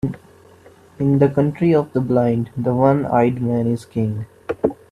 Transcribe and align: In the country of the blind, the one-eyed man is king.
In 0.97 1.19
the 1.19 1.29
country 1.29 1.75
of 1.75 1.93
the 1.93 2.01
blind, 2.01 2.49
the 2.57 2.73
one-eyed 2.73 3.39
man 3.39 3.67
is 3.67 3.85
king. 3.85 4.25